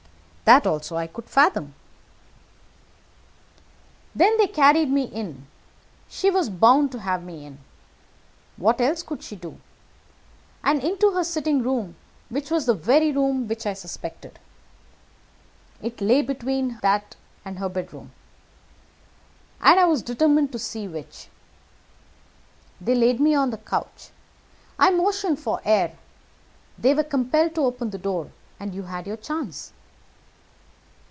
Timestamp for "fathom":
1.29-1.75